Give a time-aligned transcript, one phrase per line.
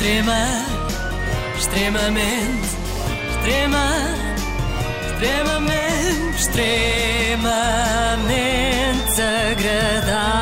[0.00, 0.64] Extrema,
[1.58, 2.70] extremamente,
[3.36, 3.86] extrema,
[5.12, 7.42] extremamente, extremamente
[9.52, 10.40] agradável.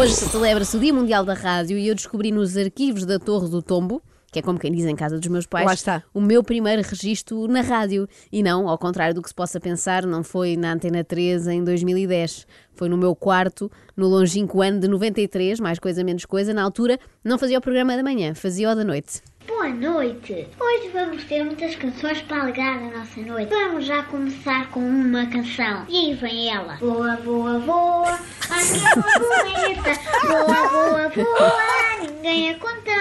[0.00, 3.62] Hoje celebra-se o Dia Mundial da Rádio e eu descobri nos arquivos da Torre do
[3.62, 4.02] Tombo,
[4.34, 6.02] que é como quem diz em casa dos meus pais, Lá está.
[6.12, 8.08] o meu primeiro registro na rádio.
[8.32, 11.62] E não, ao contrário do que se possa pensar, não foi na Antena 3 em
[11.62, 12.44] 2010.
[12.74, 16.52] Foi no meu quarto, no longínquo ano de 93, mais coisa menos coisa.
[16.52, 19.22] Na altura, não fazia o programa da manhã, fazia o da noite.
[19.46, 20.48] Boa noite!
[20.58, 23.50] Hoje vamos ter muitas canções para alegrar a nossa noite.
[23.50, 25.84] Vamos já começar com uma canção.
[25.88, 26.76] E aí vem ela.
[26.76, 28.18] Voa, voa, voa,
[28.50, 30.00] a minha borboleta.
[30.26, 31.83] Voa, voa,
[32.24, 32.94] voa, ninguém a contém.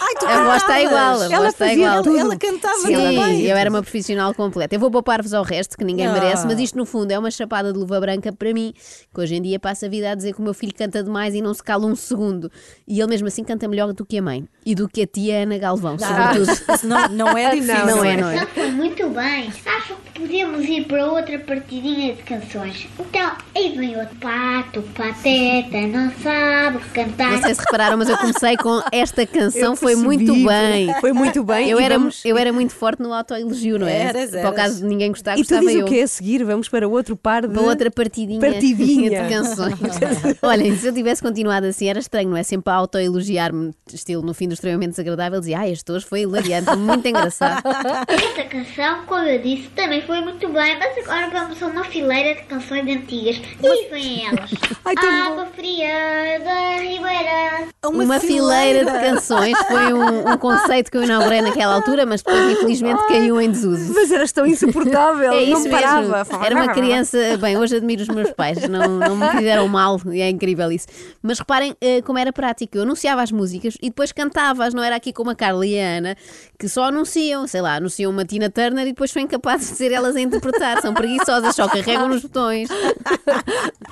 [0.00, 2.04] Ai, tu A voz está igual, a voz ela está fazia, igual.
[2.06, 3.42] Ela, ela cantava Sim, também.
[3.42, 4.74] eu era uma profissional completa.
[4.74, 6.12] Eu vou poupar-vos ao resto, que ninguém Ah.
[6.12, 8.72] merece, mas isto no fundo é uma chapada de luva branca para mim,
[9.14, 11.34] que hoje em dia passa a vida a dizer que o meu filho canta demais
[11.34, 12.50] e não se cala um segundo.
[12.86, 15.42] E ele mesmo assim canta melhor do que a mãe e do que a tia
[15.42, 16.50] Ana Galvão, sobretudo.
[16.74, 17.86] Isso não, não é difícil.
[17.86, 18.40] Não é, não é?
[18.40, 19.52] Não foi muito bem.
[19.66, 22.86] Acho que podemos ir para outra partidinha de canções.
[22.98, 27.32] Então, aí vem outro pato, o pateta, não sabe cantar.
[27.32, 30.92] Não sei se repararam, mas eu comecei com esta canção, foi muito bem.
[31.00, 31.68] Foi muito bem.
[31.68, 33.96] Eu era, vamos- eu era muito forte no autoelogio, não é?
[34.02, 34.54] Eras, Para o eras.
[34.54, 35.86] caso de ninguém gostar, E tu gostava dizes eu.
[35.86, 36.44] o que a seguir?
[36.44, 37.52] Vamos para outro par de...
[37.54, 39.10] Para outra partidinha, Partidinha.
[39.22, 39.74] de canções.
[40.42, 42.42] Olhem, se eu tivesse continuado assim era estranho, não é?
[42.42, 46.74] Sempre a autoelogiar-me, estilo no fim do extremamente desagradável, dizia, ai, este hoje foi hilariante,
[46.76, 47.62] muito engraçado.
[48.08, 52.34] Esta canção, como eu disse, também foi muito bem, mas agora vamos a uma fileira
[52.40, 53.40] de canções antigas.
[53.62, 54.50] E vêm elas.
[54.84, 54.94] Ai,
[55.26, 57.68] Água fria da Ribeira.
[57.82, 62.52] Uma, fileira de canções foi um, um conceito que eu inaugurei naquela altura, mas depois
[62.52, 63.94] infelizmente caiu em desuso.
[63.94, 65.30] Mas eras tão insuportável.
[65.40, 66.18] É não isso parava.
[66.18, 66.44] mesmo.
[66.44, 67.18] Era uma criança.
[67.38, 70.88] Bem, hoje admiro os meus pais, não, não me fizeram mal e é incrível isso.
[71.22, 72.76] Mas reparem eh, como era prático.
[72.76, 75.84] Eu anunciava as músicas e depois cantava-as, não era aqui como a Carla e a
[75.98, 76.16] Ana,
[76.58, 79.92] que só anunciam, sei lá, anunciam uma Tina Turner e depois são incapazes de ser
[79.92, 80.82] elas a interpretar.
[80.82, 82.68] São preguiçosas, só carregam nos botões.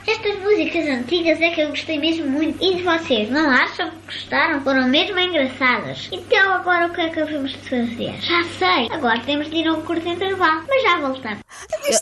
[0.07, 2.63] Estas músicas antigas é que eu gostei mesmo muito.
[2.63, 4.61] E vocês, não acham que gostaram?
[4.63, 6.09] Foram mesmo engraçadas.
[6.13, 8.15] Então agora o que é que vamos fazer?
[8.21, 8.89] Já sei.
[8.91, 10.65] Agora temos de ir a um curto intervalo.
[10.69, 11.39] Mas já voltamos.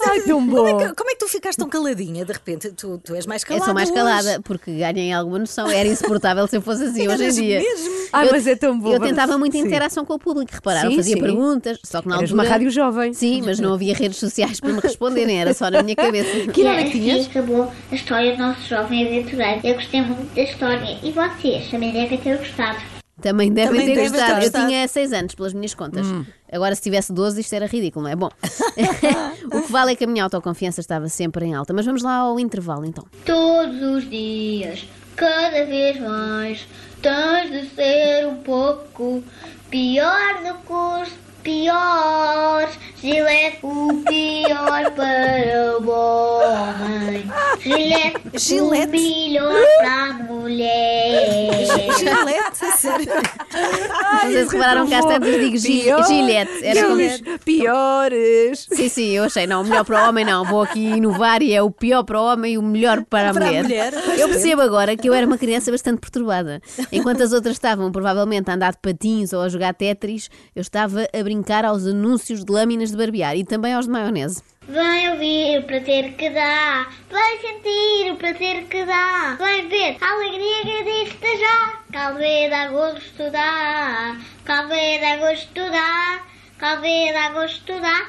[0.08, 0.80] Ai, tão Como bom.
[0.80, 2.70] é, que, como é que tu ficaste tão caladinha de repente?
[2.72, 3.64] Tu, tu és mais Eu calada.
[3.64, 3.96] sou mais hoje.
[3.98, 5.68] calada, porque ganhei alguma noção.
[5.70, 7.60] Era insuportável se eu fosse assim hoje em dia.
[7.60, 8.05] mesmo.
[8.12, 8.92] Ai, Eu- mas é tão bom.
[8.92, 9.66] Eu tentava muita Sim.
[9.66, 11.20] interação com o público, repararam, Sim, fazia sim.
[11.22, 12.42] perguntas, só que na Eras altura.
[12.42, 13.12] uma rádio jovem.
[13.12, 16.30] Sim, mas não havia redes sociais para me responderem, era só na minha cabeça.
[16.52, 17.26] Que idade é que assim tinhas?
[17.26, 19.60] acabou a história do nosso jovem aventureiro.
[19.64, 20.98] Eu gostei muito da história.
[21.02, 22.78] E vocês também devem ter gostado.
[23.20, 24.44] Também devem Também ter devem ter gostado.
[24.44, 26.06] Eu tinha 6 anos, pelas minhas contas.
[26.06, 26.24] Hum.
[26.52, 28.14] Agora, se tivesse 12, isto era ridículo, não é?
[28.16, 28.28] Bom,
[29.52, 31.72] o que vale é que a minha autoconfiança estava sempre em alta.
[31.72, 33.04] Mas vamos lá ao intervalo, então.
[33.24, 34.86] Todos os dias,
[35.16, 36.66] cada vez mais,
[37.06, 39.22] tens de ser um pouco
[39.70, 41.08] pior do que os
[41.44, 42.76] piores.
[43.00, 47.30] Gilete, o pior para o homem.
[47.60, 51.52] Gilete, o melhor para a mulher.
[51.96, 53.06] Gilete, a sério.
[53.06, 56.64] Não sei se repararam que às tantas digo Gil- Pior Gillette.
[56.66, 57.35] Era como...
[57.46, 58.66] Piores.
[58.72, 61.54] Sim, sim, eu achei, não, o melhor para o homem não, vou aqui inovar e
[61.54, 63.62] é o pior para o homem e o melhor para a Para a mulher.
[63.62, 64.30] mulher, pois Eu é.
[64.32, 66.60] percebo agora que eu era uma criança bastante perturbada.
[66.90, 71.06] Enquanto as outras estavam provavelmente a andar de patins ou a jogar Tetris, eu estava
[71.12, 74.42] a brincar aos anúncios de lâminas de barbear e também aos de maionese.
[74.68, 80.12] Vem ouvir o prazer que dá, vem sentir o prazer que dá, vem ver a
[80.12, 81.76] alegria que existe já.
[81.90, 86.20] Dá gosto dá, calvé dá gosto dá,
[86.58, 88.06] calvé dá gosto dá.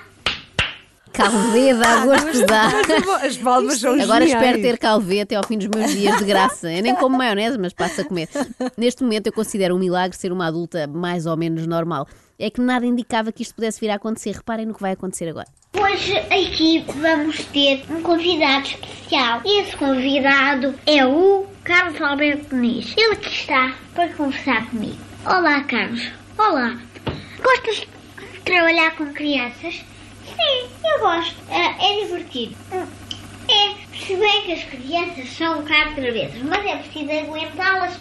[1.13, 2.69] Calvê dá gosto dá.
[3.25, 4.34] As palmas são Agora geniais.
[4.34, 6.72] espero ter calvê até ao fim dos meus dias de graça.
[6.72, 8.30] Eu nem como maionese, mas passo a comer.
[8.78, 12.08] Neste momento eu considero um milagre ser uma adulta mais ou menos normal.
[12.38, 14.35] É que nada indicava que isto pudesse vir a acontecer.
[14.35, 15.47] Reparem no que vai acontecer agora.
[15.75, 19.41] Hoje aqui vamos ter um convidado especial.
[19.44, 22.94] Esse convidado é o Carlos Alberto Nis.
[22.96, 24.97] Ele aqui está para conversar comigo.
[25.26, 26.08] Olá, Carlos.
[26.38, 26.78] Olá.
[27.41, 27.88] Gostas de
[28.47, 29.76] trabalhar com crianças?
[30.26, 31.35] Sim, eu gosto.
[31.49, 32.55] É, é divertido.
[32.72, 37.99] É, se bem que as crianças são um bocado travessas, mas é preciso aguentá-las.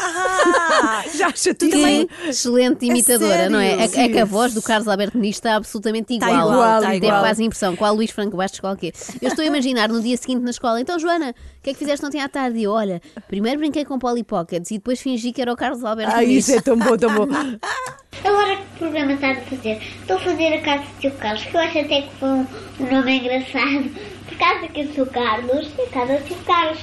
[0.00, 2.08] Ah, Já acha tu Que também.
[2.28, 3.72] excelente imitadora, não é?
[3.74, 6.30] É, é que a voz do Carlos Alberto Nis está absolutamente igual.
[6.30, 7.20] Está igual, está Tem igual.
[7.20, 8.92] quase a impressão, qual Luís Franco Bastos qualquer.
[9.20, 11.78] Eu estou a imaginar no dia seguinte na escola, então Joana, o que é que
[11.78, 12.58] fizeste ontem à tarde?
[12.58, 15.84] E eu, olha, primeiro brinquei com Polly Pockets e depois fingi que era o Carlos
[15.84, 16.48] Alberto Ai, Nis.
[16.48, 17.26] isso é tão bom, tão bom.
[18.24, 19.80] Agora que programa está a fazer?
[20.00, 22.46] Estou a fazer a casa do teu Carlos, que eu acho até que foi um,
[22.90, 23.90] nome engraçado.
[24.28, 26.78] Por causa que eu sou Carlos, é a casa do teu Carlos.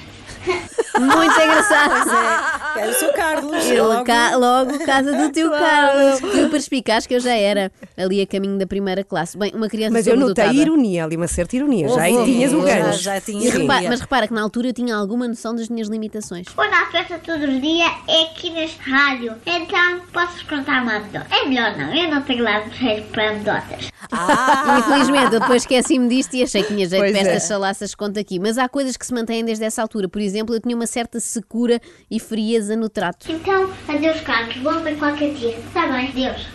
[1.00, 2.09] Muito engraçado.
[2.80, 3.65] Era o seu Carlos.
[3.65, 4.03] Ele logo.
[4.03, 6.19] ca- logo casa do teu Carlos.
[6.19, 9.38] Que perspicaz que eu já era ali a caminho da primeira classe.
[9.38, 11.88] Bem, uma criança Mas eu notei ironia ali, uma certa ironia.
[11.88, 13.00] Já aí Houve, tinhas o houve, já- gancho.
[13.01, 16.47] já tinha repara- mas repara que na altura eu tinha alguma noção das minhas limitações.
[16.53, 19.33] Quando há festa todos os dias é aqui neste rádio.
[19.45, 21.27] Então posso contar uma anedota.
[21.31, 23.89] É melhor não, eu não tenho lado de jeito para anedotas.
[24.12, 27.36] Ah, Infelizmente, eu depois esqueci-me disto e achei que tinha jeito Pois para é.
[27.36, 28.40] estas chalaças que conto aqui.
[28.40, 30.07] Mas há coisas que se mantêm desde essa altura.
[30.07, 31.80] Por exemplo, eu tinha uma certa secura
[32.10, 33.31] e frieza no trato.
[33.31, 35.57] Então, adeus Carlos, voltem qualquer dia.
[35.57, 36.48] Está bem, Deus.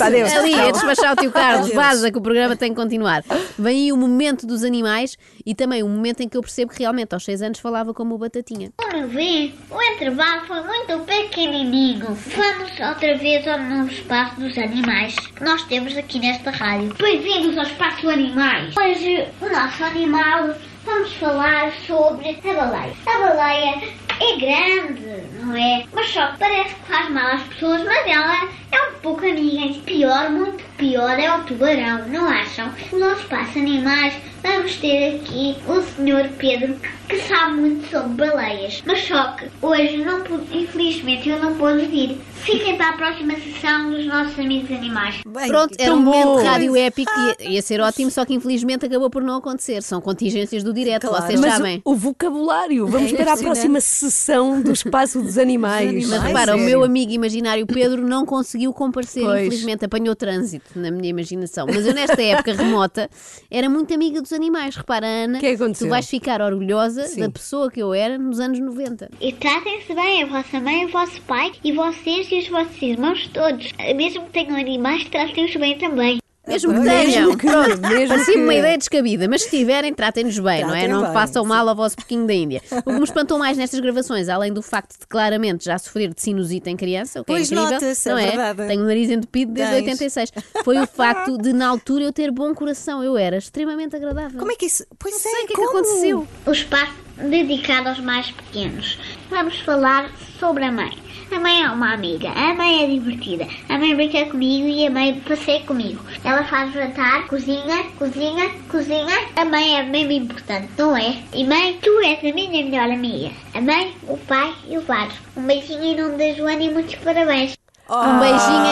[0.00, 0.32] Adeus.
[0.32, 1.74] Ali, a despachar o tio Carlos, Adeus.
[1.74, 3.22] vaza que o programa tem que continuar.
[3.58, 6.80] Vem aí o momento dos animais e também o momento em que eu percebo que
[6.80, 8.70] realmente aos 6 anos falava como o Batatinha.
[8.76, 12.06] Como vê, o intervalo foi muito pequenininho.
[12.06, 16.94] Vamos outra vez ao novo espaço dos animais que nós temos aqui nesta rádio.
[16.98, 18.74] Bem-vindos ao espaço dos animais.
[18.76, 20.54] Hoje, o nosso animal,
[20.84, 22.92] vamos falar sobre a baleia.
[23.06, 23.82] A baleia
[24.20, 25.84] é grande, não é?
[25.92, 29.48] Mas só parece que faz mal às pessoas, mas ela é um pouco amiga.
[29.84, 32.70] Pior, muito pior, é o tubarão, não acham?
[32.92, 36.28] No nosso espaço animais, vamos ter aqui o Sr.
[36.38, 38.82] Pedro, que que sabe muito sobre baleias.
[38.86, 42.18] Mas só que hoje, não pude, infelizmente, eu não pude vir.
[42.42, 45.16] Fiquem para a próxima sessão dos nossos amigos animais.
[45.26, 47.10] bem, Pronto, era tão um momento de rádio épico
[47.40, 49.82] e ia, ia ser ótimo, só que infelizmente acabou por não acontecer.
[49.82, 51.24] São contingências do direto, Claro.
[51.24, 51.80] vocês Mas sabem.
[51.84, 55.92] o, o vocabulário, vamos É para a próxima sessão do Espaço dos Animais.
[55.92, 56.22] Mas animais.
[56.24, 59.46] repara, o meu amigo imaginário Pedro não conseguiu comparecer, Pois.
[59.46, 61.66] infelizmente apanhou trânsito na minha imaginação.
[61.66, 63.08] Mas eu, nesta época remota,
[63.50, 64.76] era muito amiga dos animais.
[64.76, 65.86] Repara, Ana, que é que aconteceu?
[65.86, 67.20] tu vais ficar orgulhosa Sim.
[67.20, 69.10] da pessoa que eu era nos anos 90.
[69.20, 73.28] E tratem-se bem a vossa mãe, o vosso pai e vocês e os vossos irmãos
[73.32, 73.72] todos.
[73.96, 76.18] Mesmo que tenham animais, tratem-os bem também.
[76.48, 79.92] Mesmo que Mesmo tenham, que- pronto, mesmo assim que- uma ideia descabida, mas se tiverem,
[79.94, 80.88] tratem-nos bem, não é?
[80.88, 81.48] Não bem, façam sim.
[81.48, 82.62] mal ao vosso pequinho da Índia.
[82.72, 86.20] O que me espantou mais nestas gravações, além do facto de claramente já sofrer de
[86.22, 88.26] sinusite em criança, o que Pois é incrível, é não é?
[88.26, 88.66] verdade.
[88.68, 89.82] Tenho o nariz entupido desde Tens.
[90.00, 90.32] 86.
[90.64, 93.02] Foi o facto de, na altura, eu ter bom coração.
[93.04, 94.38] Eu era extremamente agradável.
[94.38, 94.84] Como é que isso.
[94.98, 96.28] Pois Não sei é, o que é que aconteceu.
[96.46, 98.98] O espaço dedicado aos mais pequenos.
[99.28, 100.92] Vamos falar sobre a mãe.
[101.30, 104.90] A mãe é uma amiga, a mãe é divertida, a mãe brinca comigo e a
[104.90, 106.00] mãe passeia comigo.
[106.24, 109.14] Ela faz jantar, cozinha, cozinha, cozinha.
[109.36, 111.18] A mãe é mesmo importante, não é?
[111.34, 113.30] E mãe, tu és a minha melhor amiga.
[113.54, 115.12] A mãe, o pai e o Vado.
[115.36, 117.58] Um beijinho em nome da Joana e muitos parabéns.
[117.90, 118.66] Um beijinho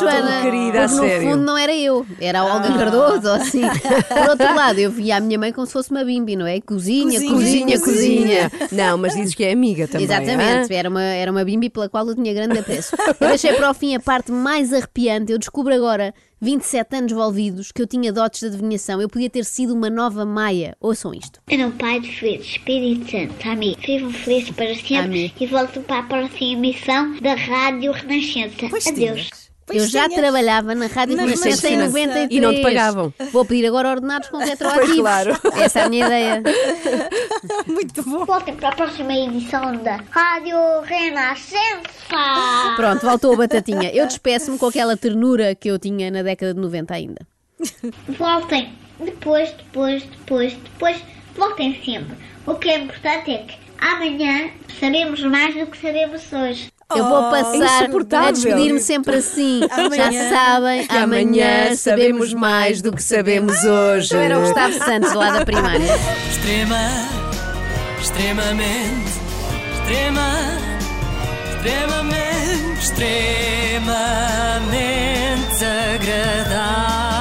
[0.00, 0.42] Joana.
[0.42, 1.30] querida, a porque no sério.
[1.30, 3.62] fundo não era eu, era a Olga Cardoso ou assim.
[4.08, 6.60] Por outro lado, eu via a minha mãe como se fosse uma bimbi, não é?
[6.60, 8.52] Cozinha, Cozinha, cozinha, cozinha.
[8.72, 10.04] Não, mas dizes que é amiga também.
[10.04, 12.94] Exatamente, era uma, era uma bimbi pela qual eu tinha grande apreço.
[13.20, 15.32] Eu deixei para o fim a parte mais arrepiante.
[15.32, 19.00] Eu descubro agora, 27 anos envolvidos, que eu tinha dotes de adivinhação.
[19.00, 20.76] Eu podia ter sido uma nova Maia.
[20.80, 21.40] Ouçam isto.
[21.50, 23.48] Nome do Pai, do Filho e do Espírito Santo.
[23.48, 23.76] Amém.
[23.84, 25.32] Vivam felizes para sempre Amém.
[25.40, 28.66] e voltem para a próxima emissão da Rádio Renascença.
[28.70, 29.47] Pois Adeus.
[29.68, 30.20] Pois eu já tinhas.
[30.20, 32.06] trabalhava na Rádio Na Renascença em Renascença.
[32.06, 32.28] 93.
[32.30, 33.14] E não te pagavam.
[33.32, 34.96] Vou pedir agora ordenados com retroativos.
[34.98, 35.38] claro.
[35.56, 36.42] Essa é a minha ideia.
[37.66, 38.24] Muito bom.
[38.24, 42.74] Voltem para a próxima edição da Rádio Renascença.
[42.76, 43.90] Pronto, voltou a batatinha.
[43.92, 47.26] Eu despeço-me com aquela ternura que eu tinha na década de 90 ainda.
[48.18, 48.72] Voltem.
[49.00, 50.96] Depois, depois, depois, depois.
[51.36, 52.16] Voltem sempre.
[52.46, 54.50] O que é importante é que amanhã
[54.80, 56.68] sabemos mais do que sabemos hoje.
[56.96, 58.28] Eu vou Oh, passar insuportável.
[58.28, 59.60] a despedir-me sempre assim.
[59.68, 60.30] Já Amanhã.
[60.30, 64.14] sabem, Que amanhã sabemos mais do que sabemos hoje.
[64.14, 65.84] Eu era o Gustavo Santos lá da primária.
[66.32, 66.78] Extrema,
[68.00, 69.10] extremamente,
[69.74, 70.30] extrema,
[71.56, 73.84] extremamente, extremamente
[75.94, 77.17] agradável.